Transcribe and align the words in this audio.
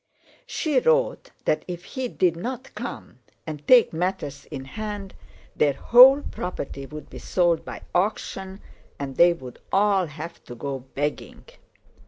She 0.47 0.79
wrote 0.79 1.29
that 1.45 1.63
if 1.67 1.83
he 1.83 2.07
did 2.07 2.35
not 2.35 2.73
come 2.73 3.19
and 3.45 3.67
take 3.67 3.93
matters 3.93 4.45
in 4.45 4.65
hand, 4.65 5.13
their 5.55 5.73
whole 5.73 6.23
property 6.23 6.87
would 6.87 7.07
be 7.11 7.19
sold 7.19 7.63
by 7.63 7.83
auction 7.93 8.61
and 8.97 9.15
they 9.15 9.31
would 9.31 9.59
all 9.71 10.07
have 10.07 10.43
to 10.45 10.55
go 10.55 10.79
begging. 10.79 11.45